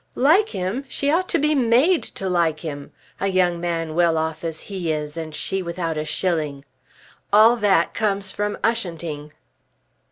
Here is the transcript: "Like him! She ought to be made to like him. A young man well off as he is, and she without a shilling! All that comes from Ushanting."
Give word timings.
"Like 0.15 0.49
him! 0.49 0.83
She 0.87 1.11
ought 1.11 1.29
to 1.29 1.37
be 1.37 1.53
made 1.53 2.01
to 2.17 2.27
like 2.27 2.61
him. 2.61 2.91
A 3.19 3.27
young 3.27 3.59
man 3.61 3.93
well 3.93 4.17
off 4.17 4.43
as 4.43 4.61
he 4.61 4.91
is, 4.91 5.15
and 5.15 5.35
she 5.35 5.61
without 5.61 5.95
a 5.95 6.05
shilling! 6.05 6.65
All 7.31 7.55
that 7.57 7.93
comes 7.93 8.31
from 8.31 8.57
Ushanting." 8.63 9.31